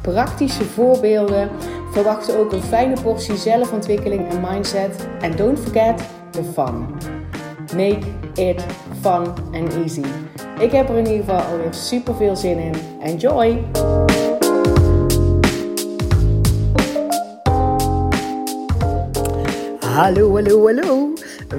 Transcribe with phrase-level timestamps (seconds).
[0.00, 1.50] praktische voorbeelden.
[1.92, 5.08] Verwacht ook een fijne portie zelfontwikkeling en mindset.
[5.20, 6.86] En don't forget the fun.
[7.76, 8.64] Make it
[9.00, 10.04] fun and easy.
[10.58, 12.74] Ik heb er in ieder geval alweer super veel zin in.
[13.02, 13.64] Enjoy!
[19.80, 21.12] Hallo, hallo, hallo.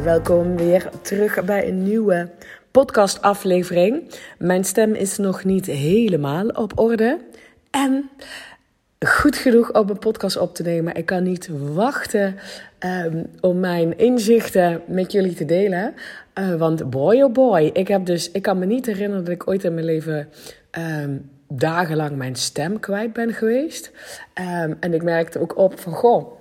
[0.04, 2.30] Welkom weer terug bij een nieuwe
[2.72, 4.04] podcastaflevering.
[4.38, 7.20] Mijn stem is nog niet helemaal op orde.
[7.72, 8.10] En
[9.08, 10.96] goed genoeg om een podcast op te nemen.
[10.96, 12.36] Ik kan niet wachten
[12.80, 15.94] um, om mijn inzichten met jullie te delen.
[16.40, 19.48] Uh, want boy oh boy, ik, heb dus, ik kan me niet herinneren dat ik
[19.48, 20.30] ooit in mijn leven
[20.72, 23.92] um, dagenlang mijn stem kwijt ben geweest.
[24.64, 26.40] Um, en ik merkte ook op van goh.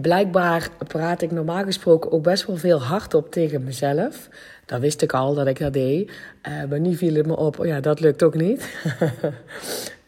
[0.00, 4.28] Blijkbaar praat ik normaal gesproken ook best wel veel hardop tegen mezelf.
[4.66, 6.10] Dat wist ik al dat ik dat deed.
[6.48, 8.68] Uh, maar nu viel het me op, oh ja, dat lukt ook niet.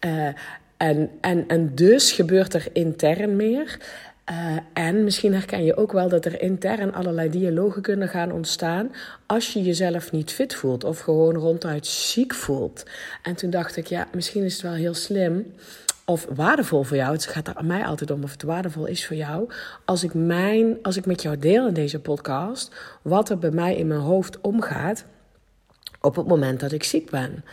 [0.06, 0.27] uh,
[0.89, 3.79] en, en, en dus gebeurt er intern meer.
[4.31, 8.92] Uh, en misschien herken je ook wel dat er intern allerlei dialogen kunnen gaan ontstaan
[9.27, 12.84] als je jezelf niet fit voelt of gewoon ronduit ziek voelt.
[13.23, 15.53] En toen dacht ik, ja, misschien is het wel heel slim
[16.09, 17.12] of waardevol voor jou.
[17.12, 19.51] Het gaat er aan mij altijd om of het waardevol is voor jou.
[19.84, 23.77] Als ik, mijn, als ik met jou deel in deze podcast wat er bij mij
[23.77, 25.05] in mijn hoofd omgaat
[26.01, 27.45] op het moment dat ik ziek ben.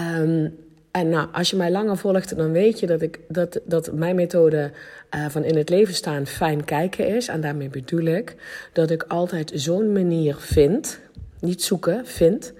[0.00, 0.56] Um,
[0.90, 4.16] en nou, als je mij langer volgt, dan weet je dat, ik, dat, dat mijn
[4.16, 4.70] methode
[5.14, 7.28] uh, van in het leven staan fijn kijken is.
[7.28, 8.36] En daarmee bedoel ik
[8.72, 11.00] dat ik altijd zo'n manier vind,
[11.40, 12.52] niet zoeken, vind,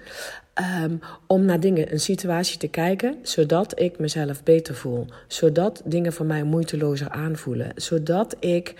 [0.83, 5.05] um, om naar dingen, een situatie te kijken, zodat ik mezelf beter voel.
[5.27, 7.71] Zodat dingen voor mij moeitelozer aanvoelen.
[7.75, 8.75] Zodat ik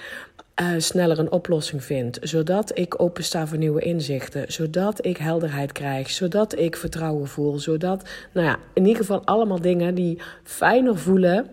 [0.62, 2.18] uh, sneller een oplossing vind.
[2.22, 4.52] Zodat ik opensta voor nieuwe inzichten.
[4.52, 6.10] Zodat ik helderheid krijg.
[6.10, 7.60] Zodat ik vertrouwen voel.
[7.60, 11.48] Zodat, nou ja, in ieder geval allemaal dingen die fijner voelen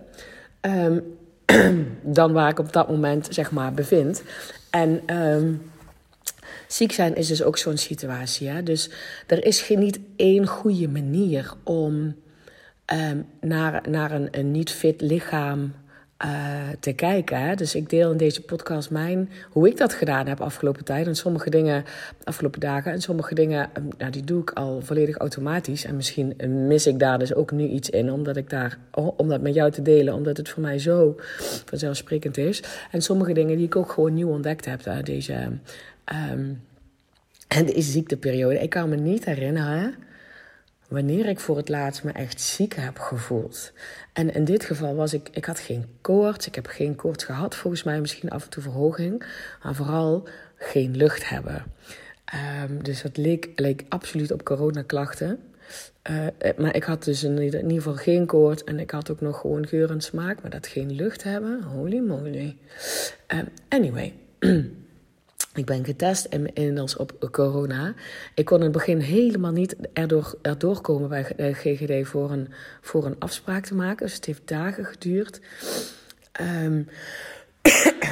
[0.61, 1.19] um,
[2.03, 4.23] dan waar ik op dat moment, zeg maar, bevind.
[4.71, 5.70] En um,
[6.73, 8.49] ziek zijn is dus ook zo'n situatie.
[8.49, 8.63] Hè?
[8.63, 8.91] Dus
[9.27, 12.15] er is geen, niet één goede manier om
[12.93, 15.73] um, naar, naar een, een niet fit lichaam
[16.25, 17.41] uh, te kijken.
[17.41, 17.55] Hè?
[17.55, 21.07] Dus ik deel in deze podcast mijn, hoe ik dat gedaan heb afgelopen tijd.
[21.07, 21.85] En sommige dingen,
[22.25, 25.85] afgelopen dagen, en sommige dingen, nou, die doe ik al volledig automatisch.
[25.85, 26.35] En misschien
[26.67, 28.79] mis ik daar dus ook nu iets in, omdat ik daar,
[29.17, 31.17] om dat met jou te delen, omdat het voor mij zo
[31.65, 32.63] vanzelfsprekend is.
[32.91, 35.49] En sommige dingen die ik ook gewoon nieuw ontdekt heb, uh, deze,
[36.13, 36.63] um,
[37.49, 38.61] en deze ziekteperiode.
[38.61, 39.95] Ik kan me niet herinneren
[40.91, 43.73] wanneer ik voor het laatst me echt ziek heb gevoeld.
[44.13, 47.55] En in dit geval was ik, ik had geen koorts, ik heb geen koorts gehad,
[47.55, 49.27] volgens mij misschien af en toe verhoging,
[49.63, 51.65] maar vooral geen lucht hebben.
[52.65, 55.39] Um, dus dat leek, leek absoluut op coronaklachten.
[56.11, 56.27] Uh,
[56.57, 59.67] maar ik had dus in ieder geval geen koorts en ik had ook nog gewoon
[59.67, 62.57] geur en smaak, maar dat geen lucht hebben, holy moly.
[63.29, 64.15] Um, anyway.
[65.55, 67.95] Ik ben getest inmiddels op corona.
[68.35, 72.49] Ik kon in het begin helemaal niet erdoor, erdoor komen bij GGD voor een,
[72.81, 74.07] voor een afspraak te maken.
[74.07, 75.41] Dus het heeft dagen geduurd.
[76.41, 76.89] Um,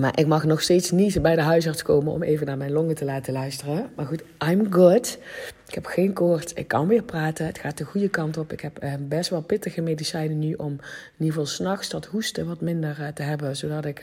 [0.00, 2.94] maar ik mag nog steeds niet bij de huisarts komen om even naar mijn longen
[2.94, 3.90] te laten luisteren.
[3.96, 5.18] Maar goed, I'm good.
[5.66, 6.52] Ik heb geen koorts.
[6.52, 7.46] Ik kan weer praten.
[7.46, 8.52] Het gaat de goede kant op.
[8.52, 10.78] Ik heb uh, best wel pittige medicijnen nu om in
[11.18, 13.56] ieder geval s'nachts dat hoesten wat minder uh, te hebben.
[13.56, 14.02] Zodat ik...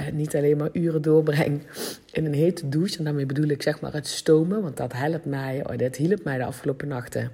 [0.00, 1.62] uh, niet alleen maar uren doorbreng
[2.12, 2.98] in een hete douche.
[2.98, 6.24] En daarmee bedoel ik zeg maar het stomen, want dat helpt mij, oh, dat hielp
[6.24, 7.30] mij de afgelopen nachten.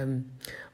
[0.00, 0.26] Um,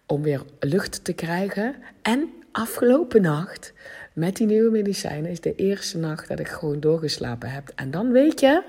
[0.06, 1.74] om weer lucht te krijgen.
[2.02, 3.72] En afgelopen nacht,
[4.12, 7.72] met die nieuwe medicijnen, is de eerste nacht dat ik gewoon doorgeslapen heb.
[7.74, 8.62] En dan weet je,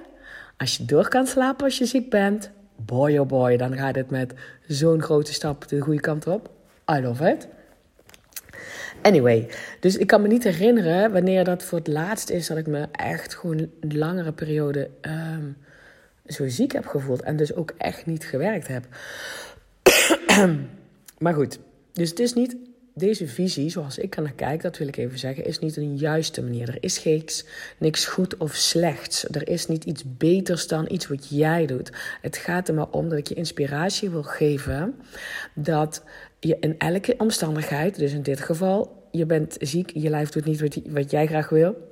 [0.57, 4.09] als je door kan slapen als je ziek bent, boy oh boy, dan gaat het
[4.09, 4.33] met
[4.67, 6.49] zo'n grote stap de goede kant op.
[6.91, 7.47] I love it.
[9.01, 9.47] Anyway,
[9.79, 12.87] dus ik kan me niet herinneren wanneer dat voor het laatst is dat ik me
[12.91, 15.57] echt gewoon een langere periode um,
[16.25, 17.21] zo ziek heb gevoeld.
[17.21, 18.85] En dus ook echt niet gewerkt heb.
[21.17, 21.59] maar goed,
[21.93, 22.55] dus het is niet
[22.93, 25.97] deze visie, zoals ik er naar kijk, dat wil ik even zeggen, is niet een
[25.97, 26.69] juiste manier.
[26.69, 27.45] Er is niks,
[27.77, 29.27] niks goed of slechts.
[29.29, 31.91] Er is niet iets beters dan iets wat jij doet.
[32.21, 34.95] Het gaat er maar om dat ik je inspiratie wil geven
[35.53, 36.03] dat
[36.47, 40.91] je in elke omstandigheid, dus in dit geval je bent ziek, je lijf doet niet
[40.91, 41.89] wat, jij graag wil.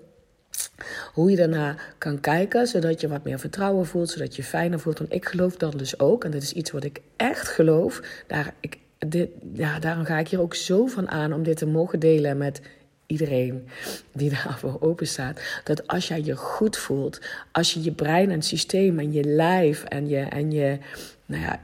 [1.13, 4.97] Hoe je daarna kan kijken, zodat je wat meer vertrouwen voelt, zodat je fijner voelt.
[4.99, 8.01] Want ik geloof dat dus ook, en dat is iets wat ik echt geloof.
[8.27, 11.65] Daar, ik, dit, ja, daarom ga ik hier ook zo van aan om dit te
[11.65, 12.61] mogen delen met
[13.05, 13.67] iedereen
[14.13, 15.41] die daarvoor open staat.
[15.63, 17.19] Dat als jij je goed voelt,
[17.51, 20.77] als je je brein en systeem en je lijf en je, en je,
[21.25, 21.59] nou ja,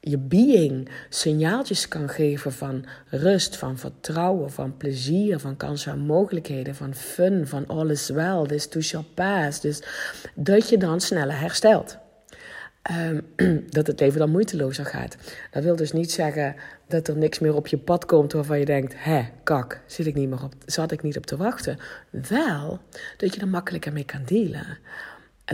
[0.00, 6.74] je being signaaltjes kan geven van rust, van vertrouwen, van plezier, van kansen en mogelijkheden,
[6.74, 9.60] van fun, van all is well, this too shall pass.
[9.60, 9.82] Dus
[10.34, 11.98] dat je dan sneller herstelt.
[12.90, 13.26] Um,
[13.70, 15.16] dat het leven dan moeitelozer gaat.
[15.50, 16.54] Dat wil dus niet zeggen
[16.86, 20.14] dat er niks meer op je pad komt waarvan je denkt: hè, kak, zit ik
[20.14, 21.78] niet meer op, zat ik niet op te wachten.
[22.10, 22.80] Wel
[23.16, 24.78] dat je er makkelijker mee kan dealen.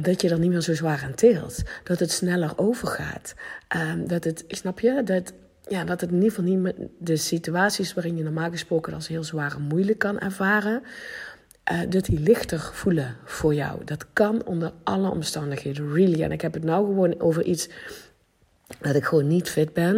[0.02, 1.62] Dat je er niet meer zo zwaar aan teelt.
[1.84, 3.34] Dat het sneller overgaat.
[3.76, 5.02] Um, dat het, snap je?
[5.04, 5.32] Dat,
[5.68, 9.08] ja, dat het in ieder geval niet meer de situaties waarin je normaal gesproken als
[9.08, 10.82] heel zwaar en moeilijk kan ervaren.
[11.72, 13.84] Uh, dat die lichter voelen voor jou.
[13.84, 16.22] Dat kan onder alle omstandigheden, really.
[16.22, 17.68] En ik heb het nou gewoon over iets
[18.80, 19.96] dat ik gewoon niet fit ben.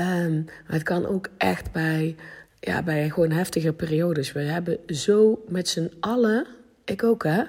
[0.00, 2.16] Um, maar het kan ook echt bij,
[2.60, 4.32] ja, bij gewoon heftige periodes.
[4.32, 6.46] We hebben zo met z'n allen,
[6.84, 7.42] ik ook hè,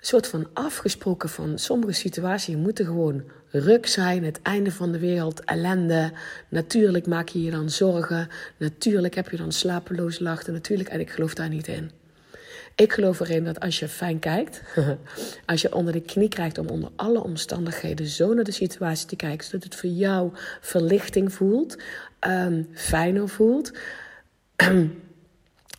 [0.00, 5.44] soort van afgesproken van sommige situaties moeten gewoon ruk zijn, het einde van de wereld,
[5.44, 6.12] ellende.
[6.48, 8.28] Natuurlijk maak je je dan zorgen.
[8.56, 10.52] Natuurlijk heb je dan slapeloze lachten.
[10.52, 11.90] Natuurlijk, en ik geloof daar niet in.
[12.74, 14.62] Ik geloof erin dat als je fijn kijkt,
[15.46, 19.16] als je onder de knie krijgt om onder alle omstandigheden zo naar de situatie te
[19.16, 20.30] kijken, zodat het voor jou
[20.60, 21.82] verlichting voelt,
[22.26, 23.72] um, fijner voelt,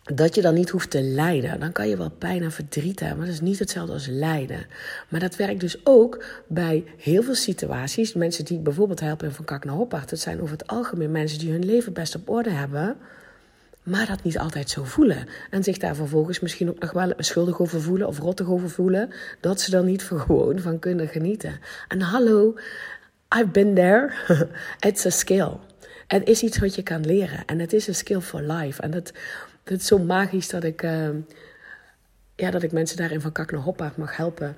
[0.04, 1.60] dat je dan niet hoeft te lijden.
[1.60, 4.66] Dan kan je wel pijn en verdriet hebben, maar dat is niet hetzelfde als lijden.
[5.10, 8.14] Maar dat werkt dus ook bij heel veel situaties.
[8.14, 11.52] Mensen die bijvoorbeeld helpen van kak naar hoppaard, dat zijn over het algemeen mensen die
[11.52, 12.98] hun leven best op orde hebben
[13.84, 15.28] maar dat niet altijd zo voelen.
[15.50, 19.10] En zich daar vervolgens misschien ook nog wel schuldig over voelen of rottig over voelen,
[19.40, 21.60] dat ze er niet gewoon van kunnen genieten.
[21.88, 22.56] En hallo,
[23.36, 24.14] I've been there.
[24.88, 25.52] It's a skill.
[26.08, 28.82] Het is iets wat je kan leren en het is een skill for life.
[28.82, 29.14] En dat,
[29.64, 31.10] dat is zo magisch dat ik, uh,
[32.36, 34.56] ja, dat ik mensen daarin van kak naar hoppaard mag helpen.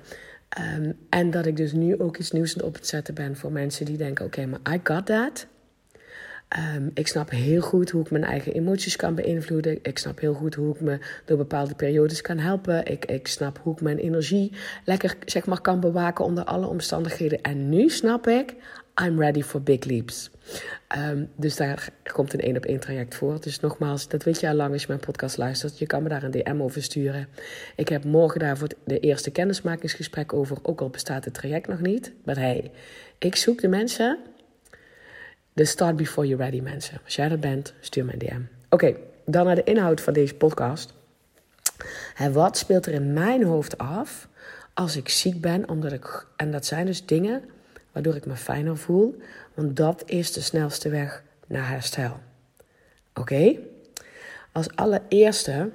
[0.76, 3.86] Um, en dat ik dus nu ook iets nieuws op het zetten ben voor mensen
[3.86, 5.46] die denken: oké, maar I got that.
[6.76, 9.78] Um, ik snap heel goed hoe ik mijn eigen emoties kan beïnvloeden.
[9.82, 12.86] Ik snap heel goed hoe ik me door bepaalde periodes kan helpen.
[12.86, 14.52] Ik, ik snap hoe ik mijn energie
[14.84, 17.42] lekker zeg maar, kan bewaken onder alle omstandigheden.
[17.42, 18.54] En nu snap ik,
[19.04, 20.30] I'm ready for big leaps.
[20.96, 23.40] Um, dus daar komt een één op één traject voor.
[23.40, 25.78] Dus nogmaals, dat weet je al lang als je mijn podcast luistert.
[25.78, 27.28] Je kan me daar een DM over sturen.
[27.76, 30.56] Ik heb morgen daar voor de eerste kennismakingsgesprek over.
[30.62, 32.12] Ook al bestaat het traject nog niet.
[32.24, 32.70] Maar hey,
[33.18, 34.18] ik zoek de mensen
[35.52, 37.00] de start before you're ready, mensen.
[37.04, 38.40] Als jij dat bent, stuur me een DM.
[38.68, 38.96] Oké,
[39.26, 40.94] dan naar de inhoud van deze podcast.
[42.32, 44.28] Wat speelt er in mijn hoofd af
[44.74, 45.68] als ik ziek ben?
[45.68, 47.42] Omdat ik, en dat zijn dus dingen
[47.92, 49.20] waardoor ik me fijner voel.
[49.54, 52.20] Want dat is de snelste weg naar herstel.
[53.14, 53.56] Oké?
[54.52, 55.70] Als allereerste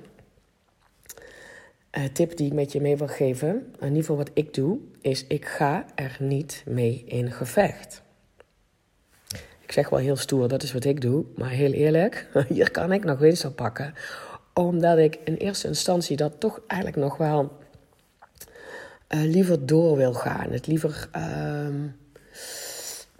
[1.98, 4.80] uh, tip die ik met je mee wil geven, in ieder geval wat ik doe,
[5.02, 8.02] is ik ga er niet mee in gevecht.
[9.60, 11.26] Ik zeg wel heel stoer, dat is wat ik doe.
[11.36, 13.94] Maar heel eerlijk, hier kan ik nog winst op pakken.
[14.54, 17.57] Omdat ik in eerste instantie dat toch eigenlijk nog wel
[19.09, 20.52] uh, liever door wil gaan.
[20.52, 21.68] Het liever, uh,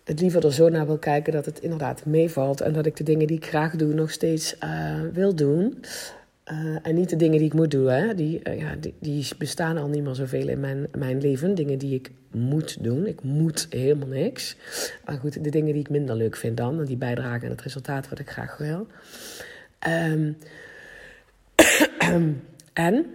[0.10, 2.62] het liever er zo naar wil kijken dat het inderdaad meevalt.
[2.62, 5.84] En dat ik de dingen die ik graag doe nog steeds uh, wil doen.
[6.51, 8.16] Uh, en niet de dingen die ik moet doen, hè.
[8.16, 11.56] Die, uh, ja, die, bestaan al niet meer zoveel in mijn, mijn leven.
[11.56, 13.08] Dingen die ik moet doen.
[13.08, 14.56] Ik moet helemaal niks.
[15.06, 16.80] Maar goed, de dingen die ik minder leuk vind dan.
[16.80, 18.88] En die bijdragen aan het resultaat wat ik graag wil.
[19.88, 20.38] Um,
[22.74, 23.06] en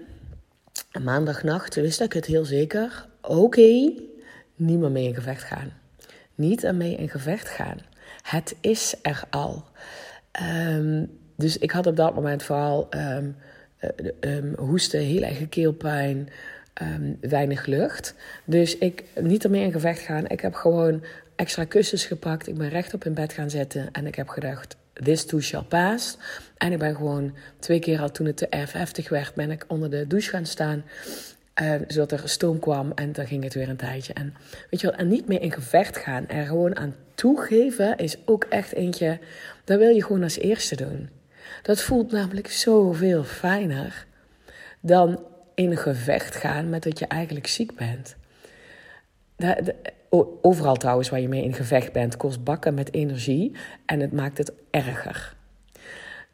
[1.02, 3.06] maandagnacht wist ik het heel zeker.
[3.20, 3.98] Oké, okay,
[4.56, 5.82] niet meer mee in gevecht gaan.
[6.34, 7.78] Niet ermee in gevecht gaan.
[8.22, 9.64] Het is er al.
[10.68, 13.36] Um, dus ik had op dat moment vooral um,
[14.20, 16.28] um, hoesten, heel erg keelpijn,
[17.20, 18.14] weinig lucht.
[18.44, 20.26] Dus ik niet ermee in gevecht gaan.
[20.26, 21.04] Ik heb gewoon
[21.36, 22.48] extra kussens gepakt.
[22.48, 26.18] Ik ben rechtop in bed gaan zitten en ik heb gedacht, this too shall pass.
[26.56, 29.64] En ik ben gewoon twee keer al toen het te erg heftig werd, ben ik
[29.68, 30.84] onder de douche gaan staan.
[31.62, 34.12] Uh, zodat er stoom kwam en dan ging het weer een tijdje.
[34.12, 34.34] En
[34.70, 36.28] weet je wel, en niet meer in gevecht gaan.
[36.28, 39.18] Er gewoon aan toegeven is ook echt eentje.
[39.64, 41.08] Dat wil je gewoon als eerste doen.
[41.62, 44.06] Dat voelt namelijk zoveel fijner
[44.80, 48.16] dan in gevecht gaan met dat je eigenlijk ziek bent.
[50.40, 53.56] overal trouwens waar je mee in gevecht bent, kost bakken met energie
[53.86, 55.34] en het maakt het erger.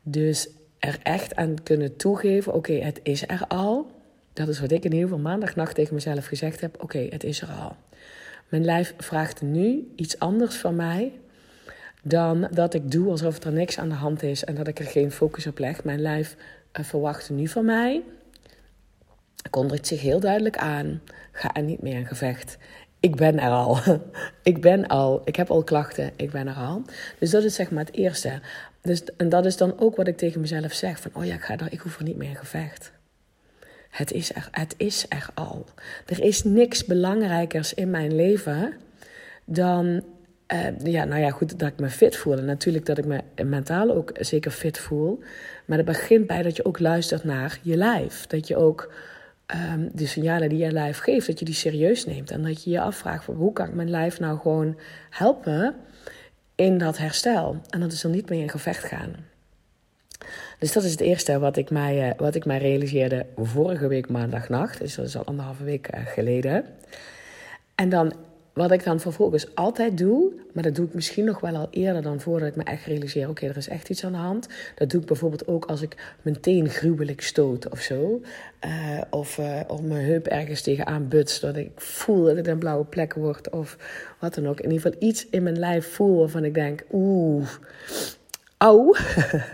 [0.03, 0.49] Dus
[0.79, 3.91] er echt aan kunnen toegeven: oké, het is er al.
[4.41, 7.41] Dat is wat ik in ieder geval maandagnacht tegen mezelf gezegd heb: oké, het is
[7.41, 7.77] er al.
[8.49, 11.13] Mijn lijf vraagt nu iets anders van mij
[12.03, 14.85] dan dat ik doe alsof er niks aan de hand is en dat ik er
[14.85, 15.85] geen focus op leg.
[15.85, 16.37] Mijn lijf
[16.79, 18.03] uh, verwacht nu van mij.
[19.51, 21.03] Kondigt zich heel duidelijk aan.
[21.33, 22.59] Ga er niet meer in gevecht.
[23.01, 23.79] Ik ben er al.
[24.43, 25.23] ik ben al.
[25.25, 26.11] Ik heb al klachten.
[26.17, 26.83] Ik ben er al.
[27.19, 28.41] Dus dat is zeg maar het eerste.
[28.83, 31.01] Dus, en dat is dan ook wat ik tegen mezelf zeg.
[31.01, 32.93] Van, oh ja, ik, ga er, ik hoef er niet meer in gevecht.
[33.91, 35.65] Het is, er, het is er al.
[36.07, 38.73] Er is niks belangrijkers in mijn leven
[39.45, 40.03] dan
[40.53, 42.39] uh, ja, nou ja, goed, dat ik me fit voel.
[42.39, 45.21] En natuurlijk dat ik me mentaal ook zeker fit voel.
[45.65, 48.27] Maar het begint bij dat je ook luistert naar je lijf.
[48.27, 48.93] Dat je ook
[49.73, 52.31] um, de signalen die je lijf geeft, dat je die serieus neemt.
[52.31, 54.79] En dat je je afvraagt, van, hoe kan ik mijn lijf nou gewoon
[55.11, 55.75] helpen
[56.55, 57.61] in dat herstel?
[57.69, 59.30] En dat is dan niet meer in gevecht gaan.
[60.61, 64.09] Dus dat is het eerste wat ik mij, uh, wat ik mij realiseerde vorige week
[64.09, 64.79] maandagnacht.
[64.79, 66.65] Dus dat is al anderhalve week uh, geleden.
[67.75, 68.13] En dan
[68.53, 72.03] wat ik dan vervolgens altijd doe, maar dat doe ik misschien nog wel al eerder
[72.03, 74.49] dan voordat ik me echt realiseer: oké, er is echt iets aan de hand.
[74.75, 78.21] Dat doe ik bijvoorbeeld ook als ik mijn teen gruwelijk stoot of zo.
[78.65, 82.59] Uh, of, uh, of mijn heup ergens tegenaan butst, dat ik voel dat het een
[82.59, 83.77] blauwe plek wordt of
[84.19, 84.61] wat dan ook.
[84.61, 87.49] In ieder geval iets in mijn lijf voel waarvan ik denk: oeh,
[88.57, 88.95] auw.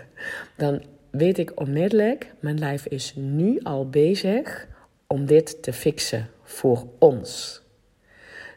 [0.57, 0.81] dan
[1.17, 4.67] weet ik onmiddellijk: mijn lijf is nu al bezig
[5.07, 7.61] om dit te fixen voor ons.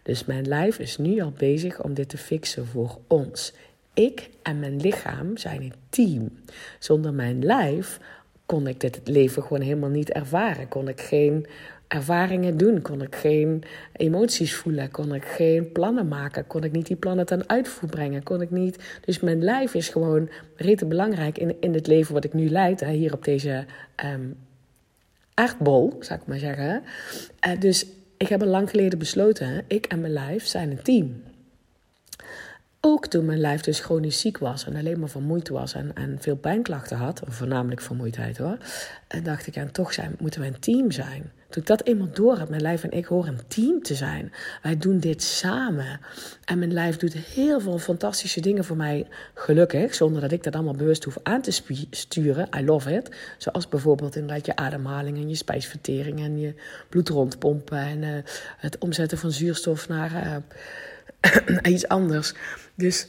[0.03, 3.53] Dus mijn lijf is nu al bezig om dit te fixen voor ons.
[3.95, 6.31] Ik en mijn lichaam zijn een team.
[6.79, 7.99] Zonder mijn lijf
[8.47, 10.69] kon ik dit leven gewoon helemaal niet ervaren.
[10.69, 11.47] Kon ik geen
[11.91, 16.87] ervaringen doen, kon ik geen emoties voelen, kon ik geen plannen maken, kon ik niet
[16.87, 19.01] die plannen ten uitvoer brengen, kon ik niet.
[19.05, 22.85] Dus mijn lijf is gewoon rete belangrijk in, in het leven wat ik nu leid,
[22.85, 23.65] hier op deze
[24.05, 24.37] um,
[25.35, 26.83] aardbol, zou ik maar zeggen.
[27.47, 31.23] Uh, dus ik heb al lang geleden besloten, ik en mijn lijf zijn een team.
[32.83, 36.17] Ook toen mijn lijf dus chronisch ziek was en alleen maar vermoeid was en, en
[36.21, 38.57] veel pijnklachten had, voornamelijk vermoeidheid hoor,
[39.09, 41.33] en dacht ik, en toch zijn, moeten we een team zijn.
[41.51, 44.33] Toen ik dat eenmaal door heb, mijn lijf en ik horen een team te zijn.
[44.63, 46.01] Wij doen dit samen.
[46.45, 50.55] En mijn lijf doet heel veel fantastische dingen voor mij, gelukkig, zonder dat ik dat
[50.55, 52.49] allemaal bewust hoef aan te sturen.
[52.57, 53.17] I love it.
[53.39, 56.55] Zoals bijvoorbeeld inderdaad je ademhaling en je spijsvertering en je
[56.89, 58.15] bloed rondpompen en uh,
[58.57, 60.37] het omzetten van zuurstof naar uh,
[61.75, 62.35] iets anders.
[62.81, 63.07] Dus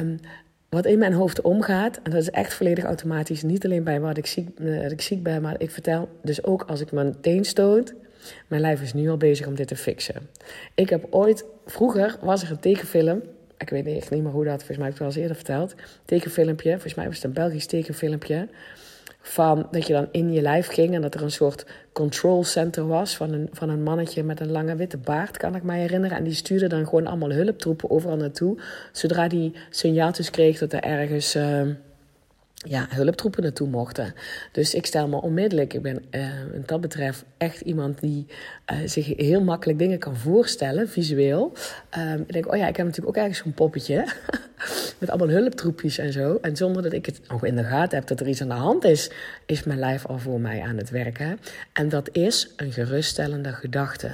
[0.00, 0.20] um,
[0.68, 4.16] wat in mijn hoofd omgaat, en dat is echt volledig automatisch, niet alleen bij wat
[4.16, 7.20] ik ziek, eh, dat ik ziek ben, maar ik vertel dus ook als ik mijn
[7.20, 7.94] teen stoot,
[8.46, 10.28] mijn lijf is nu al bezig om dit te fixen.
[10.74, 13.22] Ik heb ooit, vroeger was er een tekenfilm,
[13.58, 15.74] ik weet echt niet meer hoe dat, volgens mij heb ik het eens eerder verteld,
[16.04, 18.48] tekenfilmpje, volgens mij was het een Belgisch tekenfilmpje,
[19.28, 22.86] van dat je dan in je lijf ging en dat er een soort control center
[22.86, 26.16] was van een, van een mannetje met een lange witte baard, kan ik mij herinneren.
[26.16, 28.58] En die stuurde dan gewoon allemaal hulptroepen overal naartoe.
[28.92, 31.36] Zodra die signaaltjes kreeg dat er ergens.
[31.36, 31.60] Uh,
[32.68, 34.14] ja, hulptroepen naartoe mochten.
[34.52, 38.26] Dus ik stel me onmiddellijk, ik ben uh, wat dat betreft echt iemand die
[38.72, 41.52] uh, zich heel makkelijk dingen kan voorstellen, visueel.
[41.98, 44.04] Um, ik denk, oh ja, ik heb natuurlijk ook ergens zo'n poppetje
[44.98, 46.38] met allemaal hulptroepjes en zo.
[46.40, 48.54] En zonder dat ik het nog in de gaten heb dat er iets aan de
[48.54, 49.10] hand is,
[49.46, 51.38] is mijn lijf al voor mij aan het werken.
[51.72, 54.10] En dat is een geruststellende gedachte.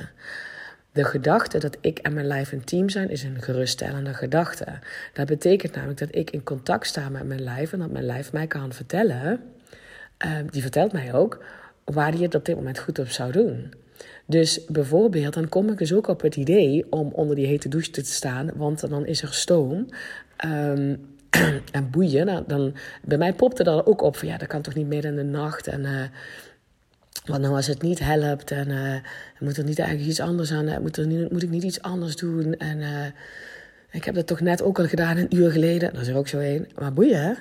[0.92, 4.66] De gedachte dat ik en mijn lijf een team zijn, is een geruststellende gedachte.
[5.12, 8.32] Dat betekent namelijk dat ik in contact sta met mijn lijf en dat mijn lijf
[8.32, 9.40] mij kan vertellen.
[10.24, 11.44] Uh, die vertelt mij ook
[11.84, 13.72] waar die het op dit moment goed op zou doen.
[14.26, 17.90] Dus bijvoorbeeld, dan kom ik dus ook op het idee om onder die hete douche
[17.90, 19.86] te staan, want dan is er stoom.
[20.44, 21.10] Um,
[21.72, 24.74] en boeien, nou, dan, bij mij popte dat ook op van ja, dat kan toch
[24.74, 25.66] niet meer in de nacht.
[25.66, 26.02] En uh,
[27.24, 28.94] want nou als het niet helpt en uh,
[29.38, 31.82] moet er niet eigenlijk iets anders aan, uh, moet, er niet, moet ik niet iets
[31.82, 32.56] anders doen.
[32.56, 33.06] En uh,
[33.90, 35.92] ik heb dat toch net ook al gedaan een uur geleden.
[35.92, 36.68] Dat is er ook zo een.
[36.78, 37.38] Maar boeien,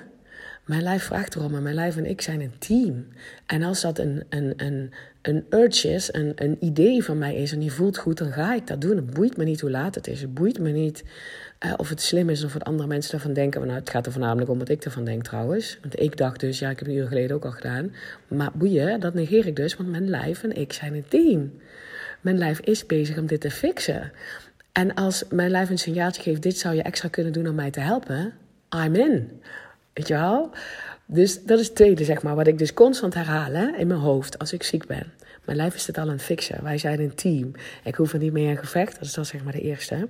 [0.64, 3.06] mijn lijf vraagt erom en mijn lijf en ik zijn een team.
[3.46, 4.92] En als dat een, een, een,
[5.22, 8.54] een urge is, een, een idee van mij is en die voelt goed, dan ga
[8.54, 8.96] ik dat doen.
[8.96, 10.20] Het boeit me niet hoe laat het is.
[10.20, 11.04] Het boeit me niet
[11.64, 13.60] uh, of het slim is of wat andere mensen ervan denken.
[13.60, 15.78] Nou, het gaat er voornamelijk om wat ik ervan denk trouwens.
[15.80, 17.92] Want ik dacht dus, ja, ik heb een uur geleden ook al gedaan.
[18.28, 21.52] Maar boeien, dat negeer ik dus, want mijn lijf en ik zijn een team.
[22.20, 24.12] Mijn lijf is bezig om dit te fixen.
[24.72, 27.70] En als mijn lijf een signaaltje geeft, dit zou je extra kunnen doen om mij
[27.70, 28.32] te helpen,
[28.76, 29.40] I'm in.
[29.92, 30.08] Weet?
[31.06, 34.00] Dus dat is het tweede, zeg maar, wat ik dus constant herhaal hè, in mijn
[34.00, 35.12] hoofd als ik ziek ben.
[35.44, 36.62] Mijn lijf is het al aan het fixen.
[36.62, 37.52] Wij zijn een team.
[37.84, 38.94] Ik hoef er niet mee in gevecht.
[38.94, 40.08] Dat is dan zeg maar de eerste.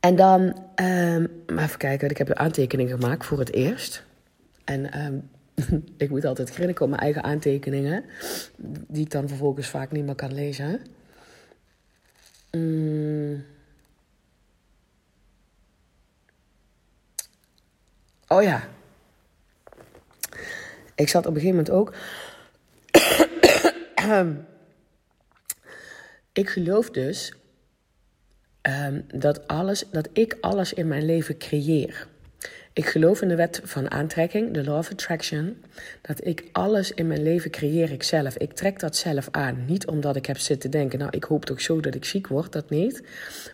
[0.00, 0.40] En dan,
[0.82, 4.04] um, even kijken, ik heb een aantekening gemaakt voor het eerst.
[4.64, 5.14] En ehm,
[5.96, 8.04] ik moet altijd grinniken op mijn eigen aantekeningen,
[8.88, 10.80] die ik dan vervolgens vaak niet meer kan lezen.
[12.50, 13.44] Mm.
[18.32, 18.68] Oh ja.
[20.94, 21.94] Ik zat op een gegeven moment ook.
[26.42, 27.34] ik geloof dus
[28.62, 32.08] um, dat, alles, dat ik alles in mijn leven creëer.
[32.74, 35.62] Ik geloof in de wet van aantrekking, de law of attraction.
[36.00, 38.36] Dat ik alles in mijn leven creëer ik zelf.
[38.36, 39.64] Ik trek dat zelf aan.
[39.66, 42.52] Niet omdat ik heb zitten denken, nou ik hoop toch zo dat ik ziek word,
[42.52, 43.02] dat niet.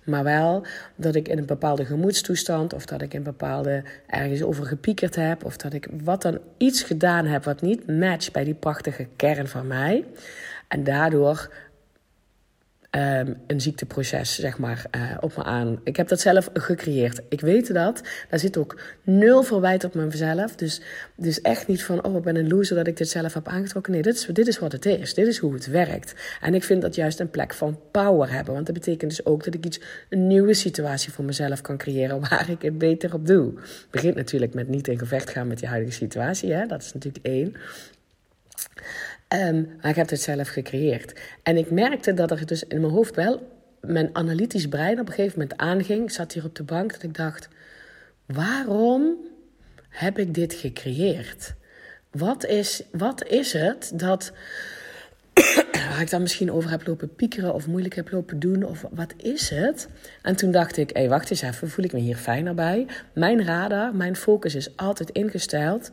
[0.05, 4.67] Maar wel dat ik in een bepaalde gemoedstoestand of dat ik in bepaalde ergens over
[4.67, 5.45] gepiekerd heb.
[5.45, 9.49] Of dat ik wat dan iets gedaan heb wat niet matcht bij die prachtige kern
[9.49, 10.05] van mij.
[10.69, 11.51] En daardoor
[12.90, 15.80] um, een ziekteproces, zeg maar, uh, op me aan.
[15.85, 17.21] Ik heb dat zelf gecreëerd.
[17.28, 18.02] Ik weet dat.
[18.28, 20.54] Daar zit ook nul verwijt op mezelf.
[20.54, 20.80] Dus,
[21.14, 23.92] dus echt niet van, oh, ik ben een loser dat ik dit zelf heb aangetrokken.
[23.92, 25.14] Nee, dit is, dit is wat het is.
[25.14, 26.14] Dit is hoe het werkt.
[26.40, 28.54] En ik vind dat juist een plek van power hebben.
[28.54, 32.21] Want dat betekent dus ook dat ik iets, een nieuwe situatie voor mezelf kan creëren
[32.28, 33.52] waar ik het beter op doe.
[33.54, 36.52] Het begint natuurlijk met niet in gevecht gaan met je huidige situatie.
[36.52, 36.66] Hè?
[36.66, 37.57] Dat is natuurlijk één.
[39.35, 41.20] Um, maar ik heb het zelf gecreëerd.
[41.42, 45.14] En ik merkte dat er dus in mijn hoofd wel mijn analytisch brein op een
[45.14, 46.02] gegeven moment aanging.
[46.02, 47.49] Ik zat hier op de bank dat ik dacht:
[48.26, 49.16] waarom
[49.88, 51.54] heb ik dit gecreëerd?
[52.11, 54.32] Wat is, wat is het dat.
[56.00, 58.64] ik dan misschien over heb lopen piekeren of moeilijk heb lopen doen?
[58.64, 59.88] Of wat is het?
[60.23, 62.87] En toen dacht ik: hé, hey, wacht eens even, voel ik me hier fijner bij?
[63.12, 65.90] Mijn radar, mijn focus is altijd ingesteld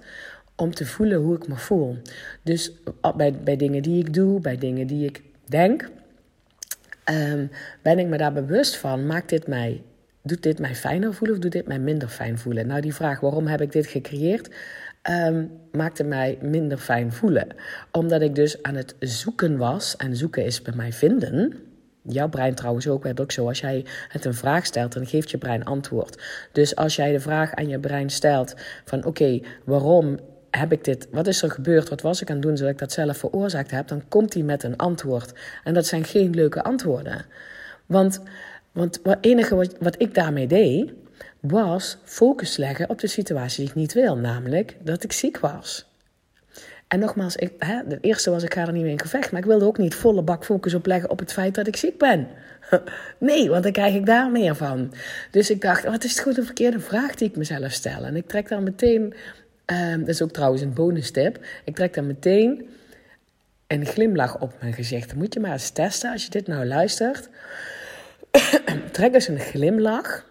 [0.56, 1.98] om te voelen hoe ik me voel.
[2.44, 2.72] Dus
[3.16, 5.90] bij, bij dingen die ik doe, bij dingen die ik denk,
[7.12, 7.50] um,
[7.82, 9.06] ben ik me daar bewust van.
[9.06, 9.82] Maakt dit mij,
[10.22, 12.68] doet dit mij fijner voelen of doet dit mij minder fijn voelen?
[12.68, 14.50] Nou, die vraag waarom heb ik dit gecreëerd,
[15.10, 17.48] um, maakte mij minder fijn voelen.
[17.92, 21.54] Omdat ik dus aan het zoeken was, en zoeken is bij mij vinden.
[22.08, 23.48] Jouw brein trouwens ook werd ook zo.
[23.48, 26.24] Als jij het een vraag stelt, dan geeft je brein antwoord.
[26.52, 30.20] Dus als jij de vraag aan je brein stelt van oké, waarom
[30.56, 32.80] heb ik dit, wat is er gebeurd, wat was ik aan het doen zodat ik
[32.80, 35.34] dat zelf veroorzaakt heb, dan komt hij met een antwoord.
[35.64, 37.26] En dat zijn geen leuke antwoorden.
[37.86, 38.22] Want,
[38.72, 40.94] want het enige wat, ik daarmee deed,
[41.40, 45.94] was focus leggen op de situatie die ik niet wil, namelijk dat ik ziek was.
[46.88, 49.42] En nogmaals, ik, hè, de eerste was ik ga er niet mee in gevecht, maar
[49.42, 51.98] ik wilde ook niet volle bak focus op leggen op het feit dat ik ziek
[51.98, 52.28] ben.
[53.18, 54.94] Nee, want dan krijg ik daar meer van.
[55.32, 58.04] Dus ik dacht, wat is het goed of verkeerde vraag die ik mezelf stel?
[58.04, 59.14] En ik trek dan meteen
[59.66, 61.46] Um, dat is ook trouwens een bonus tip.
[61.64, 62.70] Ik trek dan meteen
[63.68, 65.10] een glimlach op mijn gezicht.
[65.10, 67.30] Dan moet je maar eens testen als je dit nou luistert.
[68.92, 70.26] trek eens een glimlach.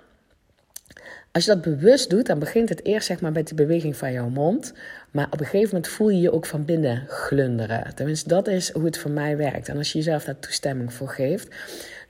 [1.32, 4.12] Als je dat bewust doet, dan begint het eerst zeg maar met de beweging van
[4.12, 4.72] jouw mond.
[5.10, 7.94] Maar op een gegeven moment voel je je ook van binnen glunderen.
[7.94, 9.68] Tenminste, dat is hoe het voor mij werkt.
[9.68, 11.48] En als je jezelf daar toestemming voor geeft.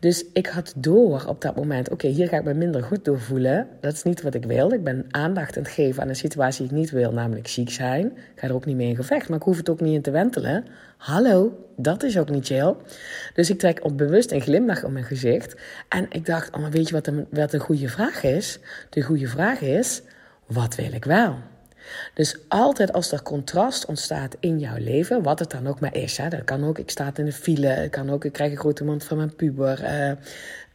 [0.05, 3.21] Dus ik had door op dat moment, oké, hier ga ik me minder goed door
[3.21, 3.69] voelen.
[3.81, 4.73] Dat is niet wat ik wil.
[4.73, 7.71] Ik ben aandacht aan het geven aan een situatie die ik niet wil, namelijk ziek
[7.71, 8.07] zijn.
[8.07, 10.03] Ik ga er ook niet mee in gevecht, maar ik hoef het ook niet in
[10.03, 10.65] te wentelen.
[10.97, 12.75] Hallo, dat is ook niet chill.
[13.35, 15.57] Dus ik trek op bewust een glimlach op mijn gezicht.
[15.89, 18.59] En ik dacht, oh, weet je wat een, wat een goede vraag is?
[18.91, 20.03] De goede vraag is,
[20.47, 21.37] wat wil ik wel?
[22.15, 26.17] Dus altijd als er contrast ontstaat in jouw leven, wat het dan ook maar is.
[26.17, 28.85] Hè, dat kan ook, ik sta in de file, kan ook, ik krijg een grote
[28.85, 29.83] mond van mijn puber.
[29.83, 30.11] Uh,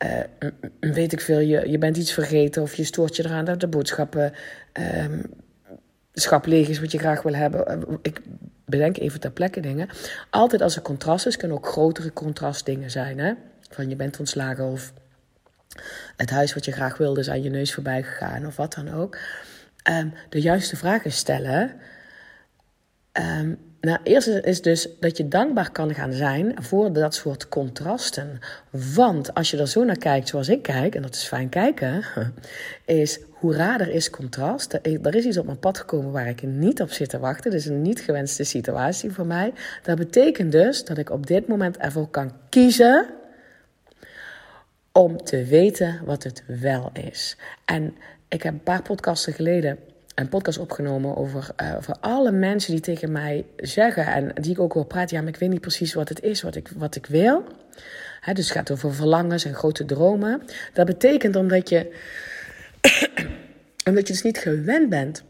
[0.04, 3.60] uh, weet ik veel, je, je bent iets vergeten of je stoort je eraan dat
[3.60, 4.34] de boodschappen
[4.80, 5.06] uh,
[6.14, 7.68] schap leeg is wat je graag wil hebben.
[7.68, 8.22] Eh, ik
[8.66, 9.90] bedenk even ter plekke dingen.
[10.30, 13.20] Altijd als er contrast is, kunnen ook grotere contrastdingen zijn.
[13.20, 13.34] Hè?
[13.70, 14.94] Van je bent ontslagen of
[16.18, 18.94] het huis wat je graag wilde is aan je neus voorbij gegaan of wat dan
[18.94, 19.18] ook.
[19.90, 21.72] Um, de juiste vragen stellen.
[23.14, 28.40] Um, nou, eerst is dus dat je dankbaar kan gaan zijn voor dat soort contrasten.
[28.94, 32.04] Want als je er zo naar kijkt zoals ik kijk, en dat is fijn kijken,
[32.86, 34.74] is hoe raar is contrast.
[34.74, 37.52] Er is iets op mijn pad gekomen waar ik niet op zit te wachten.
[37.52, 39.54] Is een niet gewenste situatie voor mij.
[39.84, 43.08] Dat betekent dus dat ik op dit moment ervoor kan kiezen
[44.92, 47.38] om te weten wat het wel is.
[47.66, 47.96] En
[48.30, 49.78] ik heb een paar podcasten geleden
[50.20, 54.60] een podcast opgenomen over, uh, over alle mensen die tegen mij zeggen en die ik
[54.60, 55.16] ook wil praten.
[55.16, 57.44] Ja, maar ik weet niet precies wat het is wat ik, wat ik wil.
[58.34, 60.42] Dus het gaat over verlangens en grote dromen.
[60.74, 61.96] Dat betekent omdat je,
[63.90, 65.24] omdat je dus niet gewend bent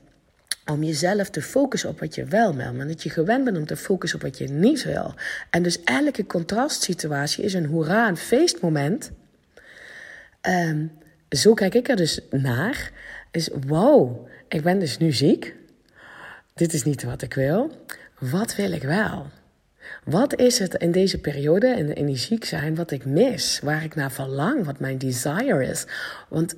[0.65, 3.65] om jezelf te focussen op wat je wel wil, maar dat je gewend bent om
[3.65, 5.13] te focussen op wat je niet wil.
[5.49, 9.11] En dus elke contrastsituatie is een hoera, een feestmoment.
[10.41, 10.91] Um,
[11.29, 12.91] zo kijk ik er dus naar.
[13.31, 15.55] Is wow, ik ben dus nu ziek.
[16.53, 17.71] dit is niet wat ik wil.
[18.19, 19.25] Wat wil ik wel?
[20.03, 23.59] Wat is het in deze periode, in, in die ziek zijn, wat ik mis?
[23.63, 25.85] Waar ik naar verlang, wat mijn desire is?
[26.27, 26.55] Want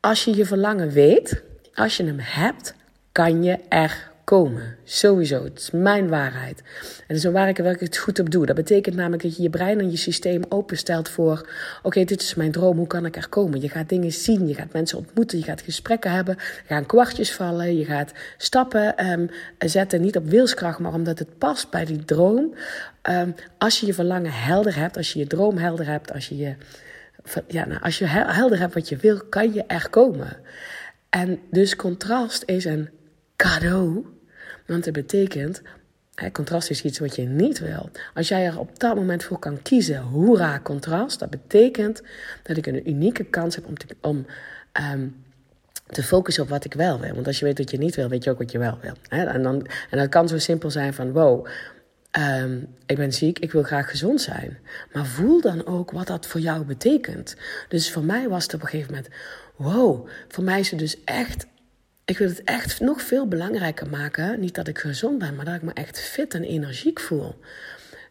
[0.00, 1.42] als je je verlangen weet,
[1.74, 2.74] als je hem hebt,
[3.12, 4.76] kan je er komen.
[4.84, 5.44] Sowieso.
[5.44, 6.62] Het is mijn waarheid.
[6.98, 8.46] En dat is waar ik, waar ik het goed op doe.
[8.46, 11.48] Dat betekent namelijk dat je je brein en je systeem openstelt voor:
[11.82, 13.60] oké, dit is mijn droom, hoe kan ik er komen?
[13.60, 17.32] Je gaat dingen zien, je gaat mensen ontmoeten, je gaat gesprekken hebben, er gaan kwartjes
[17.32, 22.04] vallen, je gaat stappen um, zetten, niet op wilskracht, maar omdat het past bij die
[22.04, 22.54] droom.
[23.10, 26.36] Um, als je je verlangen helder hebt, als je je droom helder hebt, als je
[26.36, 26.54] je.
[27.48, 30.36] Ja, nou, als je helder hebt wat je wil, kan je er komen.
[31.10, 32.88] En dus contrast is een
[33.36, 34.15] cadeau
[34.66, 35.62] want het betekent,
[36.14, 37.90] hè, contrast is iets wat je niet wil.
[38.14, 42.02] Als jij er op dat moment voor kan kiezen, hoera, contrast, dat betekent
[42.42, 44.26] dat ik een unieke kans heb om te, om,
[45.86, 47.14] te focussen op wat ik wel wil.
[47.14, 48.94] Want als je weet wat je niet wil, weet je ook wat je wel wil.
[49.08, 49.24] Hè?
[49.24, 51.46] En, dan, en dat kan zo simpel zijn van, wow,
[52.18, 54.58] um, ik ben ziek, ik wil graag gezond zijn.
[54.92, 57.36] Maar voel dan ook wat dat voor jou betekent.
[57.68, 59.12] Dus voor mij was het op een gegeven moment,
[59.56, 61.46] wow, voor mij is het dus echt
[62.06, 64.40] ik wil het echt nog veel belangrijker maken.
[64.40, 67.34] Niet dat ik gezond ben, maar dat ik me echt fit en energiek voel.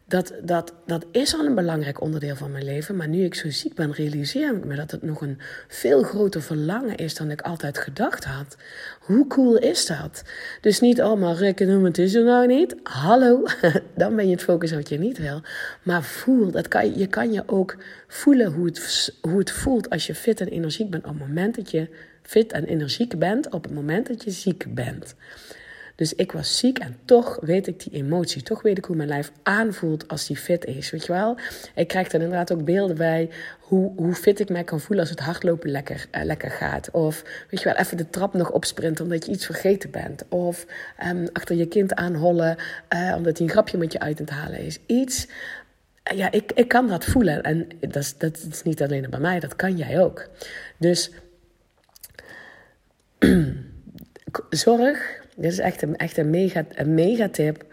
[0.08, 2.96] Dat, dat, dat is al een belangrijk onderdeel van mijn leven.
[2.96, 6.42] Maar nu ik zo ziek ben, realiseer ik me dat het nog een veel groter
[6.42, 8.56] verlangen is dan ik altijd gedacht had.
[9.00, 10.22] Hoe cool is dat?
[10.60, 12.76] Dus niet allemaal rekenen, het is er nou niet.
[12.82, 13.44] Hallo,
[13.94, 15.40] dan ben je het focus wat je niet wil.
[15.82, 17.76] Maar voel, dat kan, je kan je ook
[18.08, 21.54] voelen hoe het, hoe het voelt als je fit en energiek bent op het moment
[21.56, 21.88] dat je
[22.26, 25.14] fit en energiek bent op het moment dat je ziek bent.
[25.96, 28.42] Dus ik was ziek en toch weet ik die emotie.
[28.42, 30.90] Toch weet ik hoe mijn lijf aanvoelt als die fit is.
[30.90, 31.36] Weet je wel?
[31.74, 33.28] Ik krijg er inderdaad ook beelden bij
[33.60, 36.90] hoe, hoe fit ik mij kan voelen als het hardlopen lekker, uh, lekker gaat.
[36.90, 40.24] Of weet je wel, even de trap nog opsprinten omdat je iets vergeten bent.
[40.28, 40.66] Of
[41.04, 42.56] um, achter je kind aanhollen
[42.94, 44.78] uh, omdat hij een grapje met je uit halen is.
[44.86, 45.26] Iets.
[46.12, 47.42] Uh, ja, ik, ik kan dat voelen.
[47.42, 50.28] En dat is, dat is niet alleen bij mij, dat kan jij ook.
[50.78, 51.10] Dus
[54.50, 57.64] zorg, dit is echt een, echt een, mega, een tip.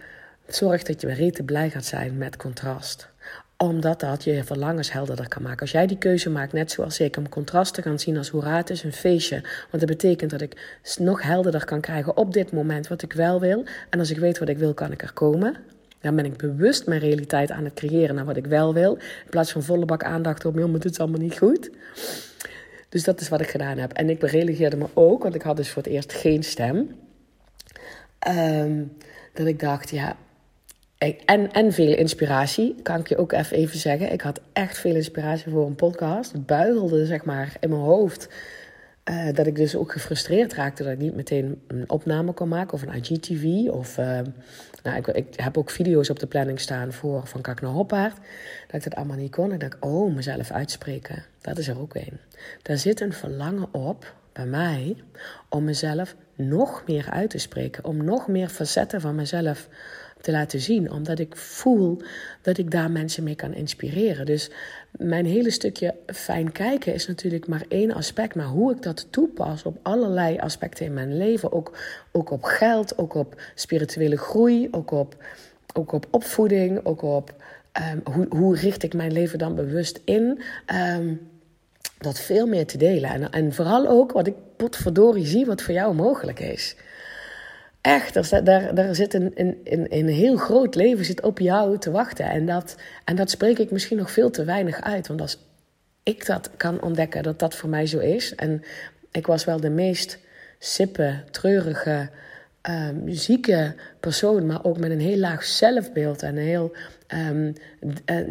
[0.48, 3.12] Zorg dat je rete blij gaat zijn met contrast
[3.64, 5.60] omdat dat je verlangens helderder kan maken.
[5.60, 8.42] Als jij die keuze maakt, net zoals ik, om contrast te gaan zien als hoe
[8.42, 9.42] raad is een feestje.
[9.42, 13.40] Want dat betekent dat ik nog helderder kan krijgen op dit moment wat ik wel
[13.40, 13.64] wil.
[13.90, 15.56] En als ik weet wat ik wil, kan ik er komen.
[16.02, 18.94] Dan ben ik bewust mijn realiteit aan het creëren naar wat ik wel wil.
[18.96, 21.70] In plaats van volle bak aandacht op, maar dit is allemaal niet goed.
[22.94, 23.94] Dus dat is wat ik gedaan heb.
[23.94, 26.96] En ik realiseerde me ook, want ik had dus voor het eerst geen stem.
[28.28, 28.98] Um,
[29.34, 30.16] dat ik dacht, ja.
[31.26, 34.12] En, en veel inspiratie, kan ik je ook even, zeggen.
[34.12, 36.32] Ik had echt veel inspiratie voor een podcast.
[36.32, 38.28] Het buigelde, zeg maar, in mijn hoofd.
[39.10, 42.74] Uh, dat ik dus ook gefrustreerd raakte dat ik niet meteen een opname kon maken
[42.74, 43.70] of een IGTV.
[43.70, 44.20] Of, uh,
[44.84, 48.16] nou, ik, ik, heb ook video's op de planning staan voor van Kak naar Hoppaard.
[48.68, 49.54] Dat ik dat allemaal niet kon.
[49.54, 51.24] Ik dacht, oh, mezelf uitspreken.
[51.42, 52.20] Dat is er ook een.
[52.62, 54.96] Daar zit een verlangen op bij mij
[55.50, 57.86] om mezelf nog meer uit te spreken.
[57.86, 59.68] Om nog meer facetten van mezelf
[60.22, 60.92] te laten zien.
[60.92, 62.02] Omdat ik voel
[62.42, 64.26] dat ik daar mensen mee kan inspireren.
[64.26, 64.50] Dus
[64.98, 68.36] mijn hele stukje fijn kijken is natuurlijk maar één aspect.
[68.36, 71.52] Maar hoe ik dat toepas op allerlei aspecten in mijn leven.
[71.52, 71.78] Ook,
[72.12, 75.16] ook op geld, ook op spirituele groei, ook op,
[75.74, 77.34] ook op opvoeding, ook op
[77.94, 80.42] um, hoe, hoe richt ik mijn leven dan bewust in.
[80.96, 81.32] Um,
[81.98, 83.10] dat veel meer te delen.
[83.10, 86.76] En, en vooral ook wat ik potverdorie zie wat voor jou mogelijk is.
[87.84, 91.92] Echt, er, daar, daar zit een, een, een, heel groot leven zit op jou te
[91.92, 92.26] wachten.
[92.26, 95.08] En dat, en dat spreek ik misschien nog veel te weinig uit.
[95.08, 95.38] Want als
[96.04, 98.36] ik dat kan ontdekken, dat dat voor mij zo is.
[98.36, 98.64] En
[99.12, 100.20] ik was wel de meest
[100.60, 102.10] sippe, treurige,
[102.70, 104.46] uh, zieke persoon.
[104.46, 106.76] Maar ook met een heel laag zelfbeeld en een heel
[107.08, 107.54] um,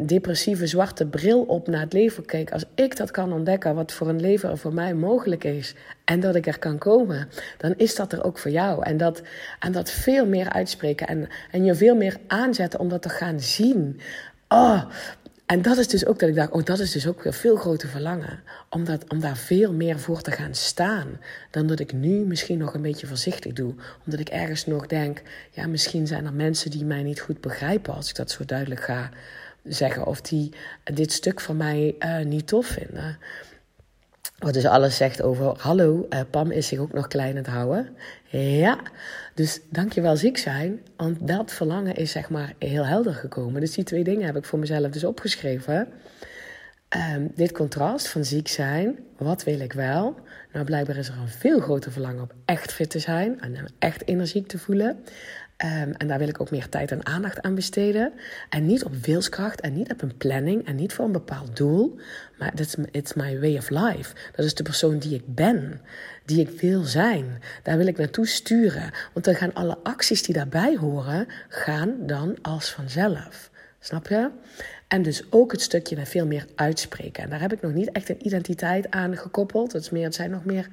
[0.06, 2.52] depressieve zwarte bril op naar het leven keek.
[2.52, 5.74] Als ik dat kan ontdekken, wat voor een leven er voor mij mogelijk is.
[6.04, 8.84] En dat ik er kan komen, dan is dat er ook voor jou.
[8.84, 9.22] En dat,
[9.58, 13.40] en dat veel meer uitspreken en, en je veel meer aanzetten om dat te gaan
[13.40, 14.00] zien.
[14.48, 14.84] Oh,
[15.46, 17.56] en dat is dus ook dat ik dacht, oh, dat is dus ook weer veel
[17.56, 18.42] groter verlangen.
[18.70, 21.20] Om, dat, om daar veel meer voor te gaan staan.
[21.50, 23.74] Dan dat ik nu misschien nog een beetje voorzichtig doe.
[24.04, 27.94] Omdat ik ergens nog denk, ja, misschien zijn er mensen die mij niet goed begrijpen
[27.94, 29.10] als ik dat zo duidelijk ga
[29.64, 30.06] zeggen.
[30.06, 30.54] Of die
[30.94, 33.18] dit stuk van mij uh, niet tof vinden.
[34.38, 37.46] Wat dus alles zegt over, hallo, uh, Pam is zich ook nog klein aan het
[37.46, 37.96] houden.
[38.38, 38.78] Ja,
[39.34, 43.60] dus dankjewel ziek zijn, want dat verlangen is zeg maar heel helder gekomen.
[43.60, 45.88] Dus die twee dingen heb ik voor mezelf dus opgeschreven.
[46.88, 50.14] ehm, dit contrast van ziek zijn, wat wil ik wel?
[50.52, 54.06] Nou, blijkbaar is er een veel groter verlangen op echt fit te zijn en echt
[54.08, 55.04] energiek te voelen.
[55.62, 58.12] Ehm, en daar wil ik ook meer tijd en aandacht aan besteden.
[58.48, 61.98] En niet op wilskracht en niet op een planning en niet voor een bepaald doel.
[62.38, 64.14] Maar it's, it's my way of life.
[64.36, 65.80] Dat is de persoon die ik ben,
[66.24, 67.42] die ik wil zijn.
[67.62, 68.90] Daar wil ik naartoe sturen.
[69.12, 73.50] Want dan gaan alle acties die daarbij horen, gaan dan als vanzelf.
[73.80, 74.30] Snap je?
[74.88, 77.22] En dus ook het stukje naar veel meer uitspreken.
[77.22, 79.72] En daar heb ik nog niet echt een identiteit aan gekoppeld.
[79.72, 80.68] Het, is meer, het zijn nog meer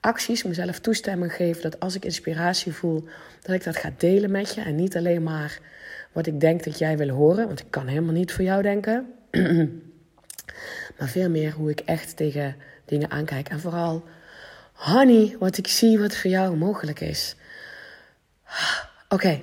[0.00, 3.04] acties, mezelf toestemming geven dat als ik inspiratie voel,
[3.42, 4.60] dat ik dat ga delen met je.
[4.60, 5.58] En niet alleen maar
[6.12, 9.12] wat ik denk dat jij wil horen, want ik kan helemaal niet voor jou denken.
[10.98, 13.48] maar veel meer hoe ik echt tegen dingen aankijk.
[13.48, 14.04] En vooral,
[14.72, 17.36] honey, wat ik zie wat voor jou mogelijk is.
[19.08, 19.40] Oké,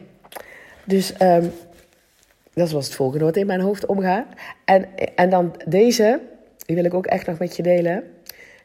[0.83, 1.51] dus um,
[2.53, 4.27] dat was het volgende wat in mijn hoofd omgaat.
[4.65, 6.19] En, en dan deze,
[6.65, 8.03] die wil ik ook echt nog met je delen,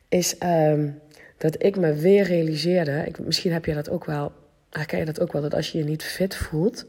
[0.09, 1.01] is um,
[1.41, 4.33] dat ik me weer realiseerde, ik, misschien heb je dat ook wel,
[4.71, 6.87] herken je dat ook wel, dat als je je niet fit voelt,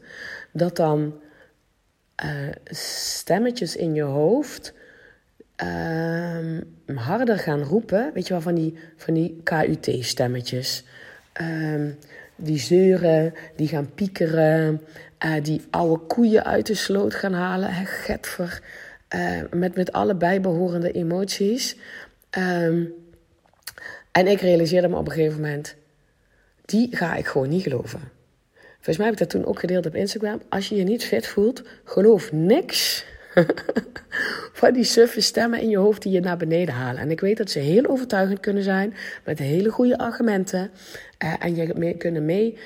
[0.52, 1.14] dat dan
[2.24, 4.74] uh, stemmetjes in je hoofd
[5.64, 6.58] uh,
[6.94, 8.10] harder gaan roepen.
[8.14, 10.84] Weet je wel, van die, van die KUT-stemmetjes.
[11.40, 11.90] Uh,
[12.36, 14.80] die zeuren, die gaan piekeren,
[15.24, 17.74] uh, die oude koeien uit de sloot gaan halen.
[17.74, 18.62] Hè, getver.
[19.14, 21.76] Uh, met, met alle bijbehorende emoties.
[22.38, 23.00] Um,
[24.12, 25.74] en ik realiseerde me op een gegeven moment,
[26.64, 28.00] die ga ik gewoon niet geloven.
[28.74, 30.42] Volgens mij heb ik dat toen ook gedeeld op Instagram.
[30.48, 33.04] Als je je niet fit voelt, geloof niks
[34.60, 37.00] van die suffe stemmen in je hoofd die je naar beneden halen.
[37.00, 38.94] En ik weet dat ze heel overtuigend kunnen zijn,
[39.24, 40.70] met hele goede argumenten.
[41.24, 42.58] Uh, en je kunnen mee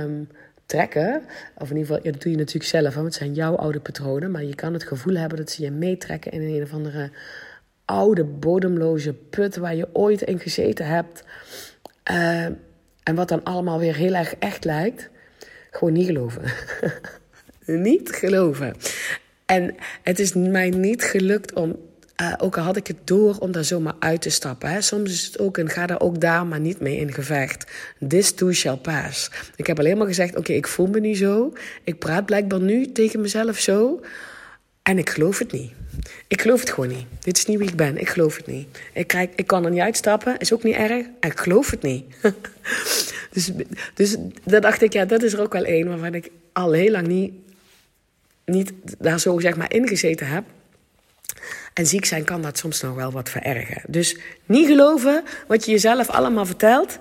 [0.00, 0.28] um,
[0.66, 1.22] trekken.
[1.58, 4.30] Of in ieder geval, dat doe je natuurlijk zelf, want het zijn jouw oude patronen.
[4.30, 7.10] Maar je kan het gevoel hebben dat ze je meetrekken in een of andere
[7.84, 11.24] oude bodemloze put waar je ooit in gezeten hebt.
[12.10, 12.44] Uh,
[13.02, 15.10] en wat dan allemaal weer heel erg echt lijkt.
[15.70, 16.42] Gewoon niet geloven.
[17.88, 18.74] niet geloven.
[19.46, 21.76] En het is mij niet gelukt om,
[22.22, 24.70] uh, ook al had ik het door, om daar zomaar uit te stappen.
[24.70, 24.80] Hè.
[24.80, 27.70] Soms is het ook, en ga daar ook daar maar niet mee in gevecht.
[28.08, 29.30] This too shall pass.
[29.56, 31.52] Ik heb alleen maar gezegd, oké, ik voel me nu zo.
[31.84, 34.00] Ik praat blijkbaar nu tegen mezelf zo.
[34.84, 35.72] En ik geloof het niet.
[36.28, 37.06] Ik geloof het gewoon niet.
[37.20, 37.98] Dit is niet wie ik ben.
[37.98, 38.78] Ik geloof het niet.
[38.92, 40.38] Ik, krijg, ik kan er niet uitstappen.
[40.38, 41.06] Is ook niet erg.
[41.20, 42.04] En ik geloof het niet.
[43.32, 43.50] dus,
[43.94, 46.90] dus dan dacht ik, ja, dat is er ook wel één waarvan ik al heel
[46.90, 47.32] lang niet,
[48.44, 50.44] niet daar zo zeg maar in gezeten heb.
[51.74, 53.82] En ziek zijn kan dat soms nog wel wat verergen.
[53.86, 54.16] Dus
[54.46, 56.98] niet geloven wat je jezelf allemaal vertelt.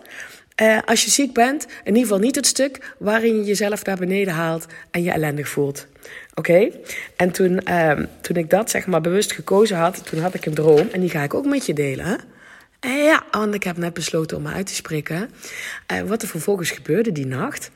[0.61, 3.97] Uh, als je ziek bent, in ieder geval niet het stuk waarin je jezelf naar
[3.97, 5.87] beneden haalt en je ellendig voelt.
[6.33, 6.69] Oké?
[7.15, 10.53] En toen, uh, toen ik dat zeg maar bewust gekozen had, toen had ik een
[10.53, 10.87] droom.
[10.91, 12.05] En die ga ik ook met je delen.
[12.05, 12.15] Hè?
[12.79, 15.29] En ja, want ik heb net besloten om me uit te spreken.
[15.91, 17.71] Uh, wat er vervolgens gebeurde die nacht.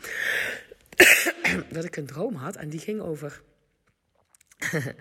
[1.70, 3.42] dat ik een droom had en die ging over.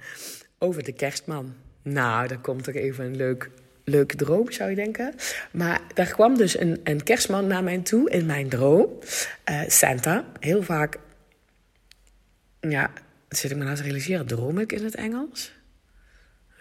[0.58, 1.54] over de kerstman.
[1.82, 3.50] Nou, dan komt er even een leuk
[3.88, 5.14] leuke droom, zou je denken.
[5.50, 8.98] Maar daar kwam dus een, een kerstman naar mij toe in mijn droom.
[9.50, 10.24] Uh, Santa.
[10.40, 10.96] Heel vaak,
[12.60, 12.90] ja,
[13.28, 15.52] zit ik me nou te realiseren, droom ik in het Engels?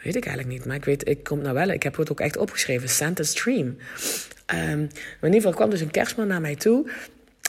[0.03, 2.19] Weet ik eigenlijk niet, maar ik weet, ik kom nou wel, ik heb het ook
[2.19, 3.65] echt opgeschreven, Santa's Dream.
[3.67, 3.77] Um,
[4.47, 6.89] maar in ieder geval kwam dus een kerstman naar mij toe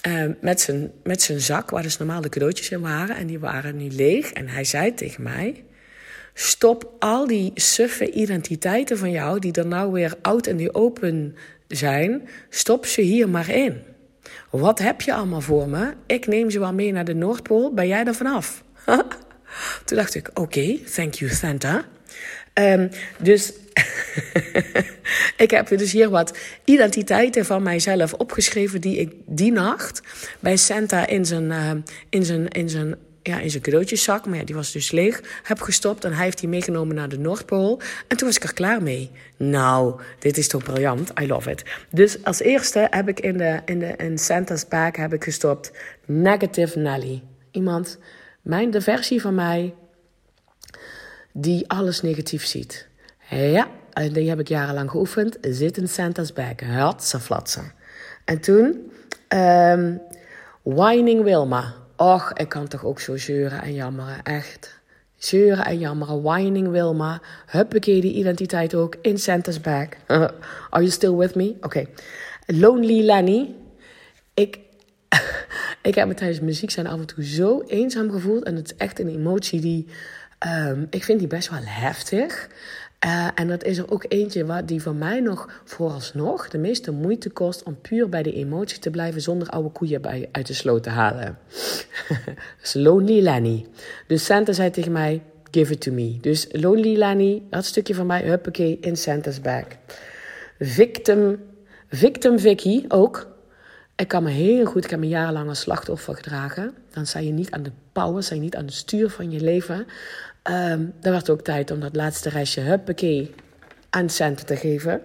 [0.07, 3.17] um, met, zijn, met zijn zak, waar dus normaal de cadeautjes in waren.
[3.17, 4.33] En die waren nu leeg.
[4.33, 5.65] En hij zei tegen mij,
[6.39, 11.37] Stop al die suffe identiteiten van jou, die er nou weer oud in die open
[11.69, 13.83] zijn, stop ze hier maar in.
[14.51, 15.93] Wat heb je allemaal voor me?
[16.07, 17.75] Ik neem ze wel mee naar de Noordpool.
[17.75, 18.65] Ben jij er vanaf?
[19.85, 21.85] Toen dacht ik, oké, thank you Santa.
[22.55, 23.53] Um, dus
[25.45, 30.01] ik heb dus hier wat identiteiten van mijzelf opgeschreven die ik die nacht
[30.41, 31.71] bij Santa in zijn, uh,
[32.09, 35.61] in zijn, in zijn ja, in zijn cadeautjeszak, maar ja, die was dus leeg, heb
[35.61, 36.05] gestopt.
[36.05, 37.81] En hij heeft die meegenomen naar de Noordpool.
[38.09, 39.11] En toen was ik er klaar mee.
[39.37, 41.13] Nou, dit is toch briljant.
[41.21, 41.63] I love it.
[41.91, 45.73] Dus als eerste heb ik in, de, in, de, in Santa's bag heb ik gestopt
[46.05, 47.23] Negative Nelly.
[47.51, 47.99] Iemand,
[48.43, 49.75] mijn, de versie van mij
[51.33, 52.89] die alles negatief ziet.
[53.31, 55.37] Ja, en die heb ik jarenlang geoefend.
[55.41, 56.61] Zit in Santa's bag.
[56.61, 57.73] Hatsa flatsen.
[58.25, 58.91] En toen,
[59.29, 60.01] um,
[60.63, 61.75] Whining Wilma.
[61.97, 64.81] Och, ik kan toch ook zo zeuren en jammeren, echt.
[65.17, 67.21] Zeuren en jammeren, whining Wilma.
[67.47, 68.97] Huppakee, die identiteit ook.
[69.01, 69.89] In Santa's bag.
[70.71, 71.57] Are you still with me?
[71.61, 71.87] Oké.
[72.47, 73.55] Lonely Lenny.
[74.35, 74.59] Ik,
[75.83, 78.45] ik heb me tijdens muziek zijn af en toe zo eenzaam gevoeld.
[78.45, 79.87] En het is echt een emotie die...
[80.47, 82.49] Um, ik vind die best wel heftig.
[83.07, 86.91] Uh, en dat is er ook eentje wat, die voor mij nog vooralsnog de meeste
[86.91, 90.53] moeite kost om puur bij de emoties te blijven zonder oude koeien bij, uit de
[90.53, 91.39] sloot te halen.
[92.73, 93.67] Lonely Lenny.
[94.07, 96.19] Dus Santa zei tegen mij, give it to me.
[96.21, 99.65] Dus Lonely Lenny, dat stukje van mij, huppakee, in Santa's bag.
[100.59, 101.41] Victim,
[101.89, 103.35] victim Vicky ook.
[103.97, 106.75] Ik kan me heel goed, ik heb me jarenlang als slachtoffer gedragen.
[106.91, 109.41] Dan sta je niet aan de power, sta je niet aan het stuur van je
[109.41, 109.87] leven.
[110.51, 113.35] Um, dan werd ook tijd om dat laatste restje, huppakee,
[113.91, 115.03] aan centen te geven.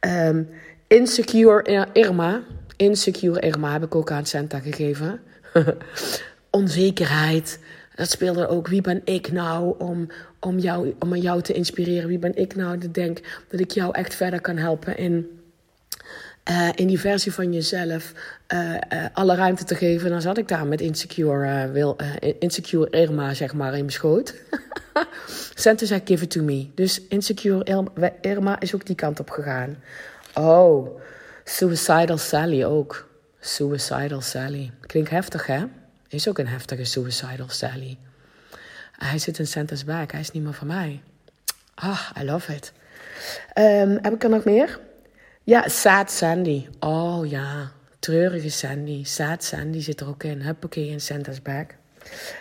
[0.00, 0.48] Um,
[0.86, 2.42] insecure Irma,
[2.76, 5.20] insecure Irma heb ik ook aan Santa gegeven.
[6.50, 7.58] Onzekerheid,
[7.94, 8.68] dat speelde ook.
[8.68, 10.08] Wie ben ik nou om,
[10.40, 12.08] om, jou, om jou te inspireren?
[12.08, 15.39] Wie ben ik nou dat denk dat ik jou echt verder kan helpen in
[16.50, 18.12] uh, in die versie van jezelf
[18.48, 20.10] uh, uh, alle ruimte te geven.
[20.10, 21.98] Dan zat ik daar met insecure,
[22.38, 24.34] insecure Irma, zeg maar, in mijn schoot.
[25.54, 26.70] Santa zei, give it to me.
[26.74, 27.86] Dus insecure
[28.20, 29.76] Irma is ook die kant op gegaan.
[30.34, 31.00] Oh,
[31.44, 33.08] suicidal Sally ook.
[33.40, 34.70] Suicidal Sally.
[34.80, 35.64] Klinkt heftig, hè?
[36.08, 37.98] Is ook een heftige suicidal Sally.
[38.92, 40.10] Hij zit in Santa's bag.
[40.10, 41.02] Hij is niet meer van mij.
[41.74, 42.72] Ah, I love it.
[43.54, 44.80] Um, heb ik er nog meer?
[45.50, 46.66] Ja, Sad Sandy.
[46.80, 49.04] Oh ja, treurige Sandy.
[49.04, 50.40] Sad Sandy zit er ook in.
[50.40, 51.66] Huppakee in Santa's bag.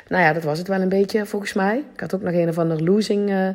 [0.08, 1.84] Nou ja, dat was het wel een beetje volgens mij.
[1.93, 3.50] Ik had ook nog een of ander losing, uh,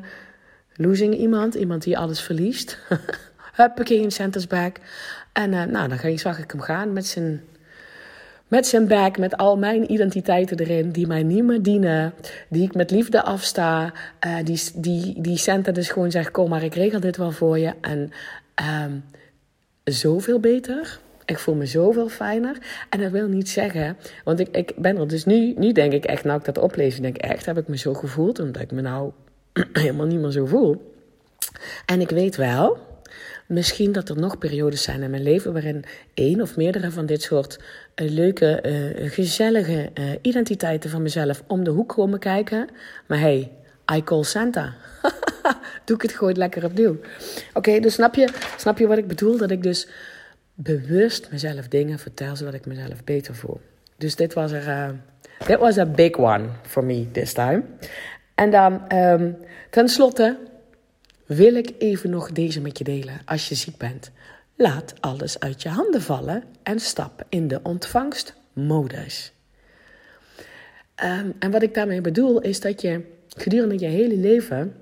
[0.74, 1.54] losing iemand.
[1.54, 2.78] Iemand die alles verliest.
[3.56, 4.72] Huppakee in Santa's bag.
[5.32, 7.42] En uh, nou, dan zag ik hem gaan met zijn,
[8.48, 12.14] met zijn bag, met al mijn identiteiten erin, die mij niet meer dienen,
[12.48, 13.92] die ik met liefde afsta,
[14.26, 17.58] uh, die, die, die Santa dus gewoon zegt, kom maar, ik regel dit wel voor
[17.58, 17.72] je.
[17.80, 18.12] En
[18.84, 19.04] um,
[19.84, 21.00] zoveel beter.
[21.24, 22.58] Ik voel me zoveel fijner.
[22.90, 26.04] En dat wil niet zeggen, want ik, ik ben er dus nu, nu denk ik
[26.04, 28.72] echt, nou ik dat oplees, denk ik echt, heb ik me zo gevoeld, omdat ik
[28.72, 29.12] me nou
[29.72, 30.92] helemaal niet meer zo voel.
[31.86, 32.78] En ik weet wel,
[33.46, 37.22] misschien dat er nog periodes zijn in mijn leven waarin één of meerdere van dit
[37.22, 37.58] soort
[38.02, 42.68] uh, leuke, uh, gezellige uh, identiteiten van mezelf om de hoek komen kijken.
[43.06, 43.52] Maar hey,
[43.94, 44.74] I call Santa.
[45.84, 46.96] Doe ik het gewoon lekker opnieuw.
[47.52, 49.36] Oké, dus snap je, snap je wat ik bedoel?
[49.36, 49.88] Dat ik dus
[50.54, 53.60] bewust mezelf dingen vertel zodat ik mezelf beter voel.
[53.96, 54.68] Dus dit was er.
[54.68, 54.88] Uh,
[55.46, 57.62] dit was a big one for me this time.
[58.34, 59.36] En dan, um,
[59.70, 60.38] ten slotte,
[61.26, 63.20] wil ik even nog deze met je delen.
[63.24, 64.10] Als je ziek bent,
[64.54, 69.32] laat alles uit je handen vallen en stap in de ontvangstmodus.
[71.04, 74.74] Um, en wat ik daarmee bedoel is dat je gedurende je hele leven,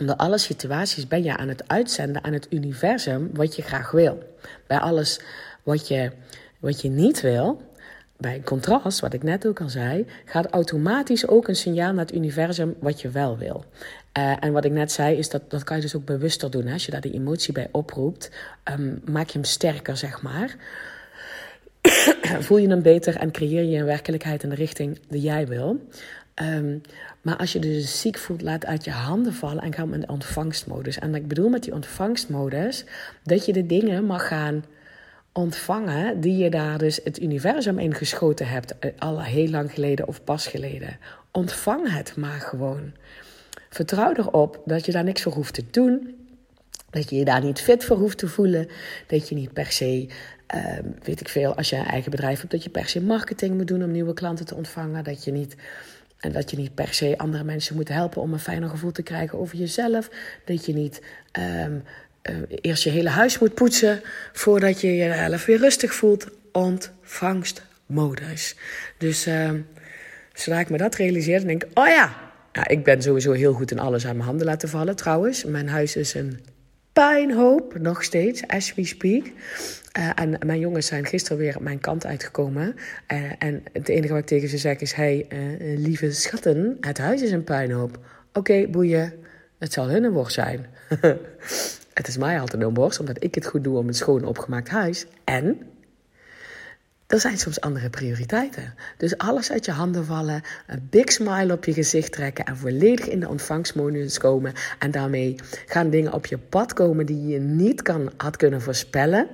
[0.00, 4.18] onder alle situaties, ben je aan het uitzenden aan het universum wat je graag wil.
[4.66, 5.20] Bij alles
[5.62, 6.10] wat je,
[6.58, 7.62] wat je niet wil,
[8.16, 12.14] bij contrast, wat ik net ook al zei, gaat automatisch ook een signaal naar het
[12.14, 13.64] universum wat je wel wil.
[14.18, 16.66] Uh, en wat ik net zei, is dat dat kan je dus ook bewuster doen.
[16.66, 16.72] Hè?
[16.72, 18.30] Als je daar die emotie bij oproept,
[18.64, 20.56] um, maak je hem sterker, zeg maar.
[22.46, 25.88] Voel je hem beter en creëer je een werkelijkheid in de richting die jij wil.
[26.42, 26.82] Um,
[27.22, 30.06] maar als je dus ziek voelt, laat uit je handen vallen en ga in de
[30.06, 30.98] ontvangstmodus.
[30.98, 32.84] En ik bedoel met die ontvangstmodus
[33.22, 34.64] dat je de dingen mag gaan
[35.32, 40.08] ontvangen die je daar dus het universum in geschoten hebt, eh, al heel lang geleden
[40.08, 40.98] of pas geleden.
[41.30, 42.92] Ontvang het maar gewoon.
[43.70, 46.16] Vertrouw erop dat je daar niks voor hoeft te doen.
[46.90, 48.68] Dat je je daar niet fit voor hoeft te voelen.
[49.06, 50.08] Dat je niet per se,
[50.54, 53.56] uh, weet ik veel, als je een eigen bedrijf hebt, dat je per se marketing
[53.56, 55.04] moet doen om nieuwe klanten te ontvangen.
[55.04, 55.56] Dat je niet
[56.18, 59.02] en dat je niet per se andere mensen moet helpen om een fijner gevoel te
[59.02, 60.10] krijgen over jezelf.
[60.44, 61.02] Dat je niet
[61.38, 61.82] um,
[62.30, 64.00] uh, eerst je hele huis moet poetsen
[64.32, 66.26] voordat je jezelf weer rustig voelt.
[66.52, 68.56] Ontvangstmodus.
[68.98, 69.50] Dus uh,
[70.32, 72.16] zodra ik me dat realiseer, denk ik: oh ja.
[72.52, 75.44] ja, ik ben sowieso heel goed in alles aan mijn handen laten vallen trouwens.
[75.44, 76.40] Mijn huis is een
[76.98, 79.24] pijnhoop, nog steeds, as we speak.
[79.26, 82.74] Uh, en mijn jongens zijn gisteren weer op mijn kant uitgekomen.
[83.12, 86.98] Uh, en het enige wat ik tegen ze zeg is: hey, uh, lieve schatten, het
[86.98, 87.98] huis is een puinhoop.
[88.32, 89.12] Oké, boeien,
[89.58, 90.66] het zal hun een worst zijn.
[91.98, 94.68] het is mij altijd een worst, omdat ik het goed doe om een schoon opgemaakt
[94.68, 95.06] huis.
[95.24, 95.58] En
[97.08, 98.74] er zijn soms andere prioriteiten.
[98.96, 103.08] Dus alles uit je handen vallen, een big smile op je gezicht trekken en volledig
[103.08, 104.52] in de ontvangstmodus komen.
[104.78, 105.34] En daarmee
[105.66, 109.28] gaan dingen op je pad komen die je niet kan, had kunnen voorspellen.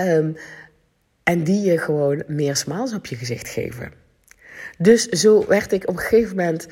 [0.00, 0.36] Um,
[1.22, 3.92] en die je gewoon meer smiles op je gezicht geven.
[4.78, 6.66] Dus zo werd ik op een gegeven moment,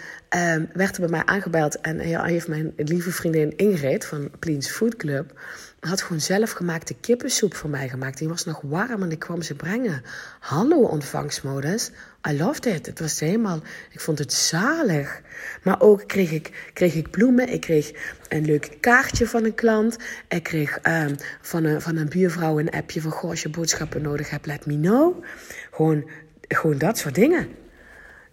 [0.54, 4.96] um, werd er bij mij aangebeld en heeft mijn lieve vriendin Ingrid van Pleens Food
[4.96, 5.40] Club,
[5.80, 8.18] had gewoon zelfgemaakte kippensoep voor mij gemaakt.
[8.18, 10.02] Die was nog warm en ik kwam ze brengen.
[10.40, 11.90] Hallo ontvangstmodus.
[12.28, 12.86] I loved it.
[12.86, 13.60] Het was helemaal,
[13.90, 15.20] ik vond het zalig.
[15.62, 17.52] Maar ook kreeg ik, kreeg ik bloemen.
[17.52, 17.92] Ik kreeg
[18.28, 19.96] een leuk kaartje van een klant.
[20.28, 23.10] Ik kreeg um, van, een, van een buurvrouw een appje van...
[23.10, 25.24] Goh, als je boodschappen nodig hebt, let me know.
[25.70, 26.10] Gewoon,
[26.48, 27.48] gewoon dat soort dingen.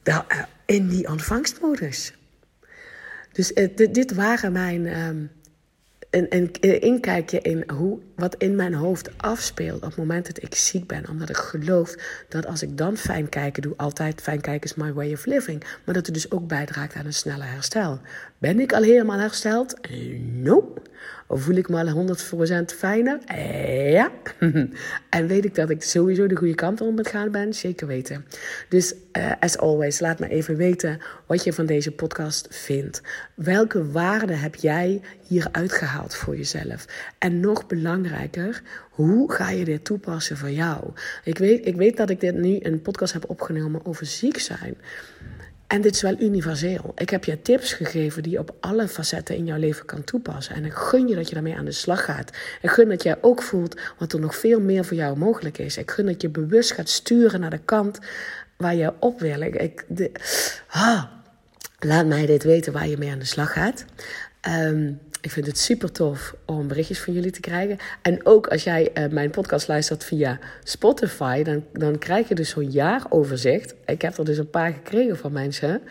[0.04, 0.20] Uh,
[0.66, 2.14] in die ontvangstmodus.
[3.32, 5.00] Dus uh, dit, waren mijn...
[5.00, 5.32] Um,
[6.10, 10.56] een, een inkijkje in hoe, wat in mijn hoofd afspeelt op het moment dat ik
[10.56, 11.10] ziek ben.
[11.10, 11.96] Omdat ik geloof
[12.30, 15.64] dat als ik dan fijn kijken doe, altijd fijn kijken is my way of living.
[15.86, 18.00] Maar dat het dus ook bijdraagt aan een snelle herstel.
[18.38, 19.74] Ben ik al helemaal hersteld?
[20.20, 20.82] Nope.
[21.30, 22.16] Voel ik me al
[22.72, 23.20] 100% fijner?
[23.92, 24.12] Ja.
[25.10, 27.54] en weet ik dat ik sowieso de goede kant om het gaan ben?
[27.54, 28.26] Zeker weten.
[28.70, 33.02] Dus uh, as always, laat me even weten wat je van deze podcast vindt.
[33.34, 36.86] Welke waarde heb jij hier uitgehaald voor jezelf?
[37.18, 40.92] En nog belangrijker, hoe ga je dit toepassen voor jou?
[41.24, 44.78] Ik weet, ik weet dat ik dit nu een podcast heb opgenomen over ziek zijn.
[45.68, 46.92] En dit is wel universeel.
[46.96, 50.56] Ik heb je tips gegeven die je op alle facetten in jouw leven kan toepassen.
[50.56, 52.32] En ik gun je dat je daarmee aan de slag gaat.
[52.62, 55.78] Ik gun dat jij ook voelt wat er nog veel meer voor jou mogelijk is.
[55.78, 58.00] Ik gun dat je bewust gaat sturen naar de kant
[58.58, 59.42] waar je op wil.
[59.42, 60.12] Ik, de,
[60.70, 61.04] ah,
[61.80, 63.86] laat mij dit weten waar je mee aan de slag gaat.
[64.48, 67.78] Um, ik vind het super tof om berichtjes van jullie te krijgen.
[68.02, 72.50] En ook als jij uh, mijn podcast luistert via Spotify, dan, dan krijg je dus
[72.50, 73.76] zo'n jaaroverzicht.
[73.86, 75.82] Ik heb er dus een paar gekregen van mensen.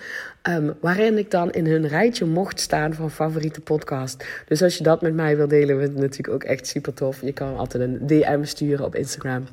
[0.49, 4.25] Um, waarin ik dan in hun rijtje mocht staan van favoriete podcast.
[4.47, 7.21] Dus als je dat met mij wil delen, vind het natuurlijk ook echt super tof.
[7.21, 9.45] Je kan altijd een DM sturen op Instagram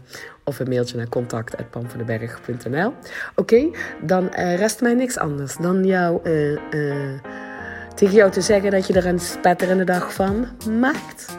[0.44, 2.94] of een mailtje naar contact.pamvandenberg.nl.
[3.36, 3.70] Oké,
[4.02, 6.30] dan uh, rest mij niks anders dan jou.
[6.30, 7.53] Uh,
[7.96, 10.48] tegen jou te zeggen dat je er een spetterende dag van
[10.80, 11.38] maakt.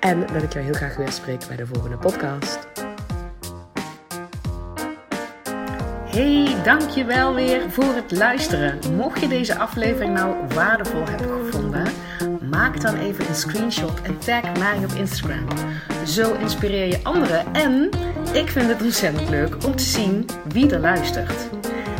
[0.00, 2.58] En dat ik jou heel graag weer spreek bij de volgende podcast.
[6.04, 8.78] Hey, dankjewel weer voor het luisteren.
[8.96, 11.86] Mocht je deze aflevering nou waardevol hebben gevonden,
[12.50, 15.46] maak dan even een screenshot en tag mij op Instagram.
[16.06, 17.90] Zo inspireer je anderen en
[18.32, 21.48] ik vind het ontzettend leuk om te zien wie er luistert.